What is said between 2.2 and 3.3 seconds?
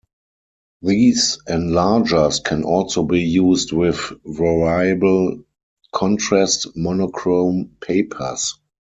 can also be